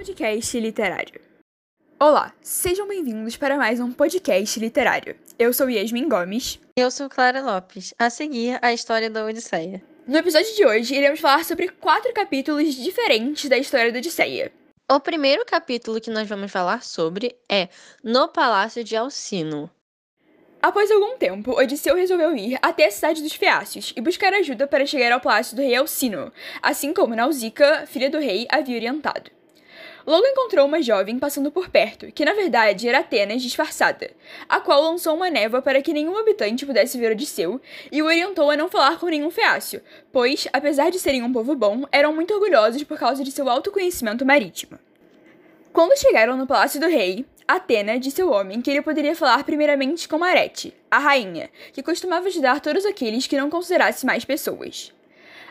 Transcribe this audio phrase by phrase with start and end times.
[0.00, 1.20] Podcast literário.
[2.00, 5.14] Olá, sejam bem-vindos para mais um podcast literário.
[5.38, 6.58] Eu sou Yasmin Gomes.
[6.74, 7.92] Eu sou Clara Lopes.
[7.98, 9.82] A seguir, a história da Odisseia.
[10.06, 14.50] No episódio de hoje, iremos falar sobre quatro capítulos diferentes da história da Odisseia.
[14.90, 17.68] O primeiro capítulo que nós vamos falar sobre é
[18.02, 19.70] No Palácio de Alcino.
[20.62, 24.86] Após algum tempo, Odisseu resolveu ir até a cidade dos Feácios e buscar ajuda para
[24.86, 26.32] chegar ao palácio do rei Alcino,
[26.62, 29.30] assim como Nausicaa, filha do rei, havia orientado.
[30.10, 34.10] Logo encontrou uma jovem passando por perto, que na verdade era Atenas disfarçada,
[34.48, 37.60] a qual lançou uma névoa para que nenhum habitante pudesse ver Odisseu
[37.92, 41.54] e o orientou a não falar com nenhum feácio, pois, apesar de serem um povo
[41.54, 44.80] bom, eram muito orgulhosos por causa de seu alto conhecimento marítimo.
[45.72, 50.08] Quando chegaram no palácio do rei, Atena disse ao homem que ele poderia falar primeiramente
[50.08, 54.92] com Arete, a rainha, que costumava ajudar todos aqueles que não considerasse mais pessoas.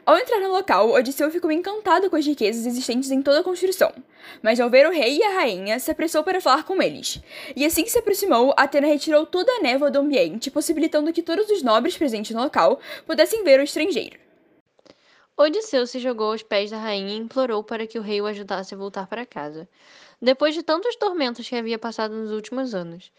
[0.10, 3.94] Ao entrar no local, Odisseu ficou encantado com as riquezas existentes em toda a construção,
[4.42, 7.22] mas ao ver o rei e a rainha, se apressou para falar com eles.
[7.56, 11.48] E assim que se aproximou, Atena retirou toda a névoa do ambiente, possibilitando que todos
[11.52, 14.18] os nobres presentes no local pudessem ver o estrangeiro.
[15.38, 18.74] Odisseu se jogou aos pés da rainha e implorou para que o rei o ajudasse
[18.74, 19.70] a voltar para casa
[20.20, 23.12] depois de tantos tormentos que havia passado nos últimos anos.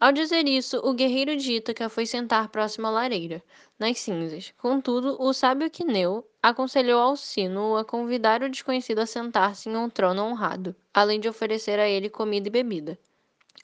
[0.00, 3.42] Ao dizer isso, o guerreiro de Ítaca foi sentar próximo à lareira,
[3.76, 4.54] nas cinzas.
[4.56, 10.22] Contudo, o sábio Quineu aconselhou Alcino a convidar o desconhecido a sentar-se em um trono
[10.22, 12.96] honrado, além de oferecer a ele comida e bebida.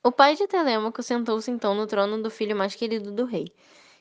[0.02, 3.52] O pai de Telêmaco sentou-se então no trono do filho mais querido do rei.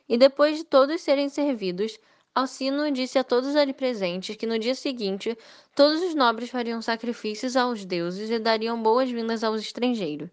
[0.08, 2.00] E depois de todos serem servidos,
[2.34, 5.38] Alcino disse a todos ali presentes que no dia seguinte
[5.72, 10.28] todos os nobres fariam sacrifícios aos deuses e dariam boas-vindas aos estrangeiros.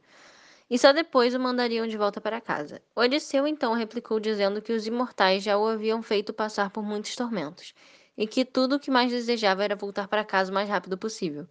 [0.71, 2.81] E só depois o mandariam de volta para casa.
[2.95, 7.73] Odisseu então replicou dizendo que os imortais já o haviam feito passar por muitos tormentos,
[8.17, 11.45] e que tudo o que mais desejava era voltar para casa o mais rápido possível.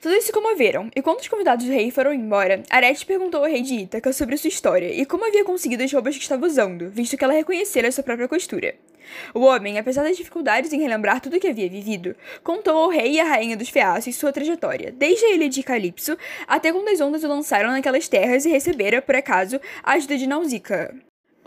[0.00, 3.62] Todos se comoveram, e quando os convidados do rei foram embora, Arete perguntou ao rei
[3.62, 7.16] de Ítaca sobre sua história e como havia conseguido as roupas que estava usando, visto
[7.16, 8.76] que ela reconhecera sua própria costura.
[9.34, 13.12] O homem, apesar das dificuldades em relembrar tudo o que havia vivido, contou ao rei
[13.12, 17.00] e à rainha dos Feácios sua trajetória, desde a ilha de Calipso até quando as
[17.00, 20.94] ondas o lançaram naquelas terras e recebera, por acaso, a ajuda de Nausicaa.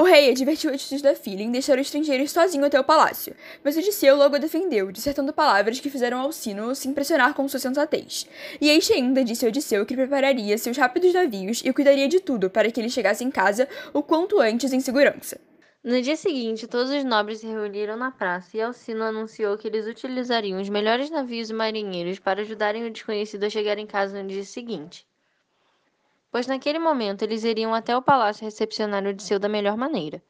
[0.01, 3.35] O rei advertiu a atitude da filha em deixar o estrangeiro sozinho até o palácio,
[3.63, 8.25] mas Odisseu logo a defendeu, dissertando palavras que fizeram Alcino se impressionar com sua sensatez.
[8.59, 12.49] E este ainda disse a Odisseu que prepararia seus rápidos navios e cuidaria de tudo
[12.49, 15.39] para que ele chegasse em casa o quanto antes em segurança.
[15.83, 19.87] No dia seguinte, todos os nobres se reuniram na praça e Alcino anunciou que eles
[19.87, 24.29] utilizariam os melhores navios e marinheiros para ajudarem o desconhecido a chegar em casa no
[24.29, 25.05] dia seguinte
[26.31, 30.23] pois naquele momento eles iriam até o palácio recepcionar Odisseu da melhor maneira.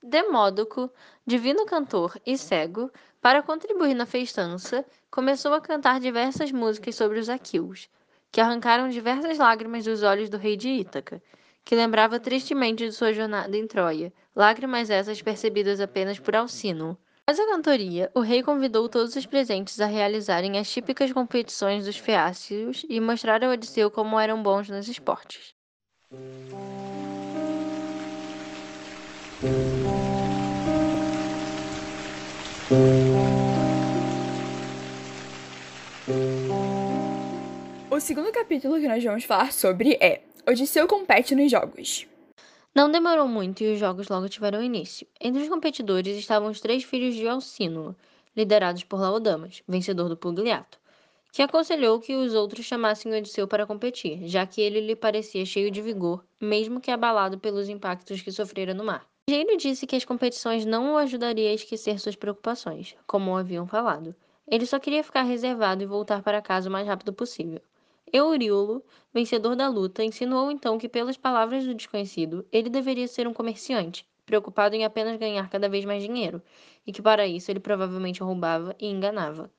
[0.00, 0.90] Demódoco,
[1.26, 2.90] divino cantor e cego,
[3.20, 7.88] para contribuir na festança, começou a cantar diversas músicas sobre os aqueus,
[8.30, 11.22] que arrancaram diversas lágrimas dos olhos do rei de Ítaca,
[11.64, 17.40] que lembrava tristemente de sua jornada em Troia, lágrimas essas percebidas apenas por Alcino, Após
[17.40, 22.84] a cantoria, o rei convidou todos os presentes a realizarem as típicas competições dos feácios
[22.86, 25.54] e mostrar a Odisseu como eram bons nos esportes.
[37.90, 42.06] O segundo capítulo que nós vamos falar sobre é Odisseu compete nos jogos.
[42.74, 45.06] Não demorou muito e os jogos logo tiveram início.
[45.18, 47.96] Entre os competidores estavam os três filhos de Alcínulo,
[48.36, 50.78] liderados por Laodamas, vencedor do Pugliato,
[51.32, 55.70] que aconselhou que os outros chamassem Odisseu para competir, já que ele lhe parecia cheio
[55.70, 59.06] de vigor, mesmo que abalado pelos impactos que sofrera no mar.
[59.26, 64.14] Gênio disse que as competições não o ajudariam a esquecer suas preocupações, como haviam falado.
[64.46, 67.62] Ele só queria ficar reservado e voltar para casa o mais rápido possível.
[68.14, 68.82] Euríolo,
[69.12, 74.08] vencedor da luta, insinuou então que, pelas palavras do desconhecido, ele deveria ser um comerciante,
[74.24, 76.42] preocupado em apenas ganhar cada vez mais dinheiro,
[76.86, 79.52] e que para isso ele provavelmente roubava e enganava.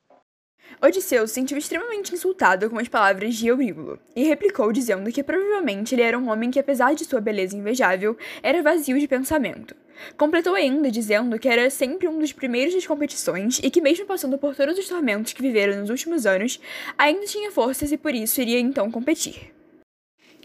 [0.82, 5.96] Odisseu se sentiu extremamente insultado com as palavras de Euríbulo, e replicou dizendo que provavelmente
[5.96, 9.76] ele era um homem que, apesar de sua beleza invejável, era vazio de pensamento.
[10.18, 14.38] Completou ainda dizendo que era sempre um dos primeiros das competições e que, mesmo passando
[14.38, 16.60] por todos os tormentos que viveram nos últimos anos,
[16.98, 19.55] ainda tinha forças e por isso iria então competir.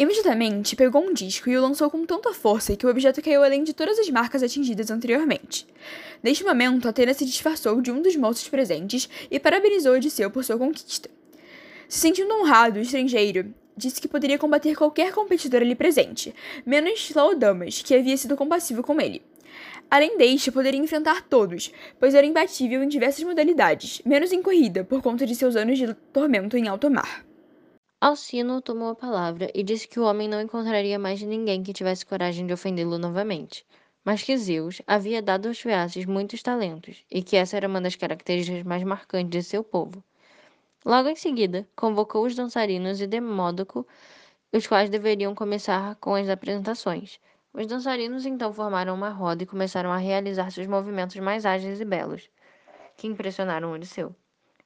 [0.01, 3.63] Imediatamente pegou um disco e o lançou com tanta força que o objeto caiu além
[3.63, 5.67] de todas as marcas atingidas anteriormente.
[6.23, 10.57] Neste momento, Atena se disfarçou de um dos moços presentes e parabenizou Odisseu por sua
[10.57, 11.11] conquista.
[11.87, 17.83] Se sentindo honrado, o estrangeiro disse que poderia combater qualquer competidor ali presente, menos Laodamas,
[17.83, 19.21] que havia sido compassivo com ele.
[19.91, 25.03] Além deste, poderia enfrentar todos, pois era imbatível em diversas modalidades, menos em corrida, por
[25.03, 27.29] conta de seus anos de tormento em alto mar.
[28.03, 32.07] Alcino tomou a palavra e disse que o homem não encontraria mais ninguém que tivesse
[32.07, 33.63] coragem de ofendê-lo novamente,
[34.03, 37.97] mas que Zeus havia dado aos Feaces muitos talentos e que essa era uma das
[37.97, 40.03] características mais marcantes de seu povo.
[40.83, 43.87] Logo em seguida, convocou os dançarinos e Demódoco,
[44.51, 47.21] os quais deveriam começar com as apresentações.
[47.53, 51.85] Os dançarinos então formaram uma roda e começaram a realizar seus movimentos mais ágeis e
[51.85, 52.31] belos,
[52.97, 54.17] que impressionaram Odisseu.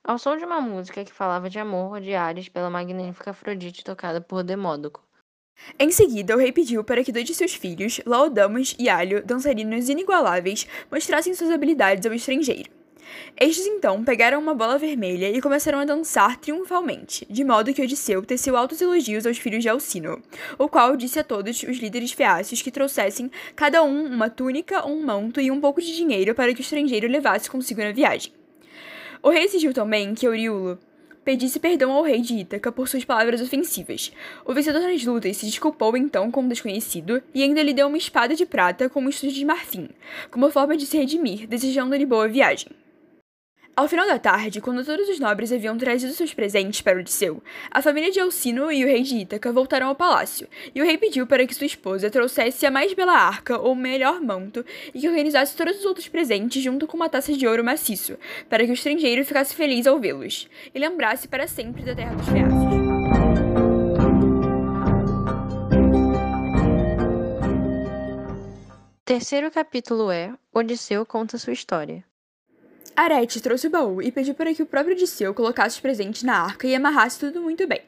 [0.06, 4.20] Ao som de uma música que falava de amor de Ares pela magnífica Afrodite tocada
[4.20, 5.02] por Demódoco.
[5.78, 9.88] Em seguida, o rei pediu para que dois de seus filhos, Laodamas e Alho, dançarinos
[9.88, 12.70] inigualáveis, mostrassem suas habilidades ao estrangeiro.
[13.40, 18.22] Estes então pegaram uma bola vermelha e começaram a dançar triunfalmente, de modo que Odisseu
[18.26, 20.20] teceu altos elogios aos filhos de Alcino,
[20.58, 25.02] o qual disse a todos os líderes feácios que trouxessem cada um uma túnica, um
[25.02, 28.44] manto e um pouco de dinheiro para que o estrangeiro levasse consigo na viagem.
[29.25, 30.79] O rei exigiu também que Euriulo
[31.25, 34.12] pedisse perdão ao rei de Ítaca por suas palavras ofensivas.
[34.44, 37.97] O vencedor nas lutas se desculpou então com o desconhecido e ainda lhe deu uma
[37.97, 39.88] espada de prata com um estudo de marfim,
[40.31, 42.69] como forma de se redimir, desejando-lhe boa viagem.
[43.76, 47.43] Ao final da tarde, quando todos os nobres haviam trazido seus presentes para Odisseu,
[47.73, 50.97] a família de Alcino e o rei de Ítaca voltaram ao palácio, e o rei
[50.97, 55.09] pediu para que sua esposa trouxesse a mais bela arca ou melhor manto e que
[55.09, 58.17] organizasse todos os outros presentes junto com uma taça de ouro maciço,
[58.49, 62.29] para que o estrangeiro ficasse feliz ao vê-los, e lembrasse para sempre da terra dos
[62.29, 62.75] Feácios.
[69.05, 72.05] Terceiro capítulo é Odisseu conta sua história.
[72.96, 76.38] Arete trouxe o baú e pediu para que o próprio Odisseu colocasse os presentes na
[76.38, 77.82] arca e amarrasse tudo muito bem,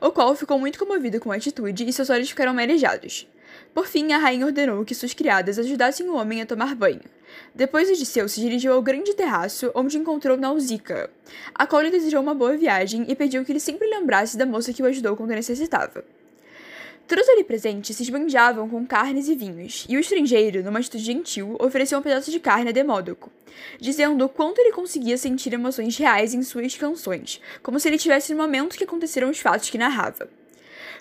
[0.00, 3.28] o qual ficou muito comovido com a atitude e seus olhos ficaram marejados.
[3.72, 7.00] Por fim, a rainha ordenou que suas criadas ajudassem o homem a tomar banho.
[7.54, 11.08] Depois, Odisseu se dirigiu ao grande terraço, onde encontrou Nausicaa,
[11.54, 14.72] a qual lhe desejou uma boa viagem e pediu que ele sempre lembrasse da moça
[14.72, 16.04] que o ajudou quando necessitava.
[17.10, 21.56] Todos ali presentes se esbanjavam com carnes e vinhos, e o estrangeiro, numa atitude gentil,
[21.58, 23.32] ofereceu um pedaço de carne a Demódoco,
[23.80, 28.32] dizendo o quanto ele conseguia sentir emoções reais em suas canções, como se ele tivesse
[28.32, 30.30] no momento que aconteceram os fatos que narrava.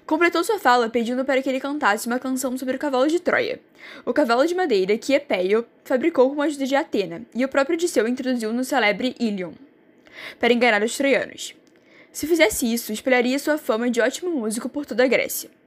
[0.04, 3.60] Completou sua fala pedindo para que ele cantasse uma canção sobre o cavalo de Troia,
[4.04, 7.76] o cavalo de madeira que Epeio fabricou com a ajuda de Atena, e o próprio
[7.76, 9.52] Odisseu introduziu no celebre Ilion,
[10.40, 11.54] para enganar os troianos.
[12.12, 15.59] Se fizesse isso, espalharia sua fama de ótimo músico por toda a Grécia.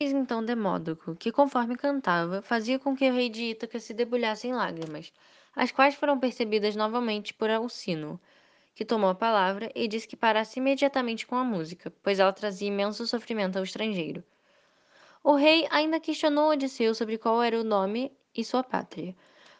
[0.00, 4.46] Eis então Demódoco, que conforme cantava, fazia com que o rei de Ítaca se debulhasse
[4.46, 5.12] em lágrimas,
[5.56, 8.20] as quais foram percebidas novamente por Alcino,
[8.76, 12.68] que tomou a palavra e disse que parasse imediatamente com a música, pois ela trazia
[12.68, 14.22] imenso sofrimento ao estrangeiro.
[15.24, 19.16] O rei ainda questionou Odisseu sobre qual era o nome e sua pátria,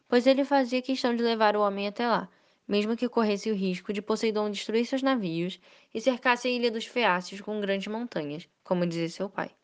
[0.07, 2.29] pois ele fazia questão de levar o homem até lá,
[2.67, 5.59] mesmo que corresse o risco de Poseidon destruir seus navios
[5.93, 9.58] e cercasse a ilha dos Feácios com grandes montanhas, como dizia seu pai.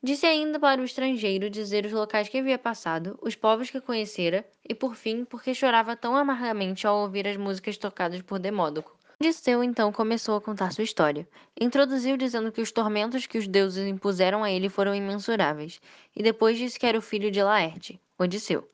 [0.00, 4.48] Disse ainda para o estrangeiro dizer os locais que havia passado, os povos que conhecera,
[4.64, 8.96] e por fim, porque chorava tão amargamente ao ouvir as músicas tocadas por Demódoco.
[9.20, 11.28] Odisseu então começou a contar sua história.
[11.60, 15.80] Introduziu dizendo que os tormentos que os deuses impuseram a ele foram imensuráveis,
[16.14, 18.70] e depois disse que era o filho de Laerte, Odisseu.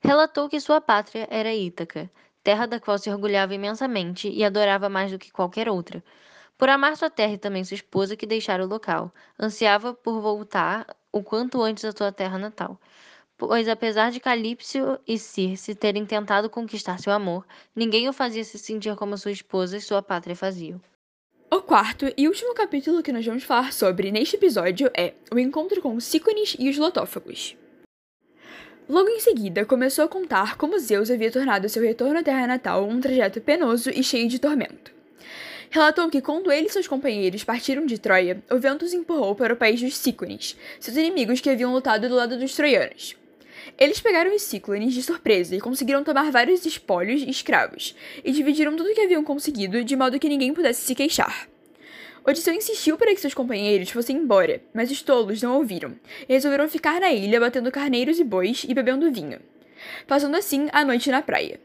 [0.00, 2.10] Relatou que sua pátria era Ítaca,
[2.44, 6.04] terra da qual se orgulhava imensamente e adorava mais do que qualquer outra,
[6.58, 10.84] por amar sua terra e também sua esposa que deixara o local, ansiava por voltar
[11.12, 12.78] o quanto antes à sua terra natal.
[13.38, 18.58] Pois apesar de Calípso e Circe terem tentado conquistar seu amor, ninguém o fazia se
[18.58, 20.80] sentir como sua esposa e sua pátria faziam.
[21.48, 25.80] O quarto e último capítulo que nós vamos falar sobre neste episódio é o encontro
[25.80, 27.56] com Sícones e os Lotófagos.
[28.88, 32.84] Logo em seguida, começou a contar como Zeus havia tornado seu retorno à terra natal
[32.84, 34.97] um trajeto penoso e cheio de tormento
[35.70, 39.52] relatou que quando ele e seus companheiros partiram de Troia, o vento os empurrou para
[39.52, 43.16] o país dos Cíclones, seus inimigos que haviam lutado do lado dos troianos.
[43.78, 47.94] Eles pegaram os Cíclones de surpresa e conseguiram tomar vários espólios e escravos,
[48.24, 51.48] e dividiram tudo o que haviam conseguido de modo que ninguém pudesse se queixar.
[52.26, 55.94] Odisseu insistiu para que seus companheiros fossem embora, mas os tolos não ouviram,
[56.28, 59.40] e resolveram ficar na ilha batendo carneiros e bois e bebendo vinho,
[60.06, 61.60] passando assim a noite na praia.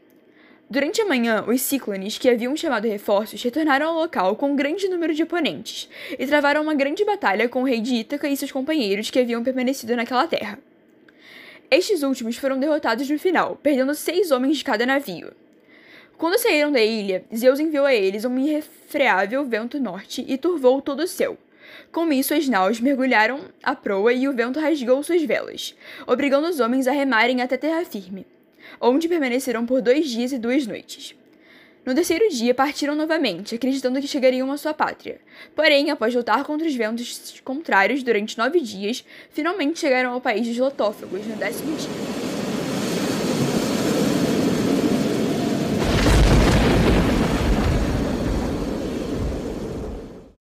[0.68, 4.88] Durante a manhã, os Cíclones, que haviam chamado reforços, retornaram ao local com um grande
[4.88, 8.50] número de oponentes e travaram uma grande batalha com o rei de Ítaca e seus
[8.50, 10.58] companheiros que haviam permanecido naquela terra.
[11.70, 15.32] Estes últimos foram derrotados no final, perdendo seis homens de cada navio.
[16.16, 21.00] Quando saíram da ilha, Zeus enviou a eles um irrefreável vento norte e turvou todo
[21.00, 21.36] o céu,
[21.92, 25.74] Com isso, as naus mergulharam a proa e o vento rasgou suas velas,
[26.06, 28.26] obrigando os homens a remarem até terra firme,
[28.80, 31.14] onde permaneceram por dois dias e duas noites.
[31.84, 35.20] No terceiro dia, partiram novamente, acreditando que chegariam à sua pátria.
[35.54, 40.56] Porém, após lutar contra os ventos contrários durante nove dias, finalmente chegaram ao país dos
[40.56, 41.90] lotófagos no décimo dia.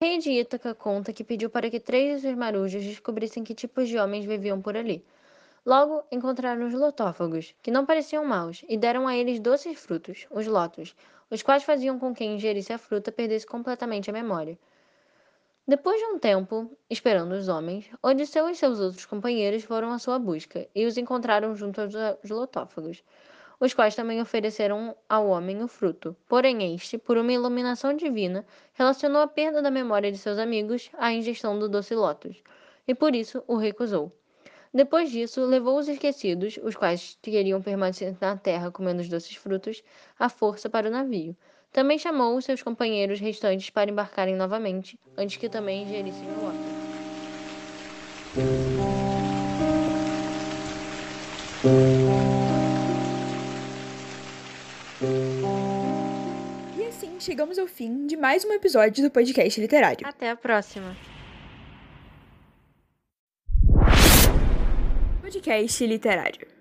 [0.01, 3.89] O rei de Ítaca conta que pediu para que três seus marujos descobrissem que tipos
[3.89, 5.03] de homens viviam por ali.
[5.65, 10.45] Logo, encontraram os lotófagos, que não pareciam maus, e deram a eles doces frutos, os
[10.45, 10.93] lotos,
[11.29, 14.59] os quais faziam com que quem ingerisse a fruta perdesse completamente a memória.
[15.65, 20.19] Depois de um tempo, esperando os homens, Odisseu e seus outros companheiros foram à sua
[20.19, 23.01] busca e os encontraram junto aos lotófagos,
[23.57, 26.13] os quais também ofereceram ao homem o fruto.
[26.27, 31.13] Porém, este, por uma iluminação divina, relacionou a perda da memória de seus amigos à
[31.13, 32.43] ingestão do doce lótus,
[32.85, 34.11] e por isso o recusou.
[34.73, 39.83] Depois disso, levou os esquecidos, os quais queriam permanecer na terra comendo os doces frutos,
[40.17, 41.35] à força para o navio.
[41.71, 46.83] Também chamou os seus companheiros restantes para embarcarem novamente, antes que também ingerissem o.
[56.75, 60.07] E assim chegamos ao fim de mais um episódio do podcast literário.
[60.07, 61.12] Até a próxima!
[65.33, 66.53] Podcast literário.